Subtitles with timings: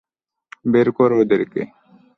[0.65, 1.61] বের করো ওদেরকে!